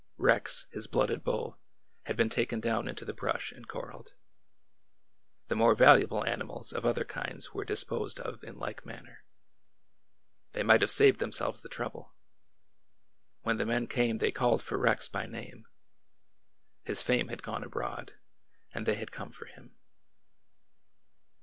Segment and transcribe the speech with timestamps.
[0.17, 1.59] Rex, his blooded bull,
[2.05, 4.15] had been taken down into the brush and corraled.
[5.47, 9.23] The more valuable animals of other kinds were disposed of in like manner.
[10.53, 12.15] They might have saved themselves the trouble.
[13.43, 15.67] When the men came they called for Rex by name.
[16.81, 18.13] His fame had gone abroad,
[18.73, 19.75] and they had come for him.